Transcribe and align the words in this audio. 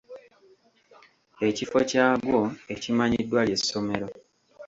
Ekifo 1.47 1.77
kyagwo 1.89 2.39
ekimanyiddwa, 2.73 3.39
lye 3.47 3.57
ssomero. 3.61 4.07